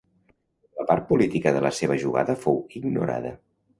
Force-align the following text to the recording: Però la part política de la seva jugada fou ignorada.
Però 0.29 0.81
la 0.81 0.85
part 0.91 1.03
política 1.11 1.53
de 1.57 1.63
la 1.65 1.73
seva 1.81 1.99
jugada 2.05 2.39
fou 2.47 2.59
ignorada. 2.81 3.37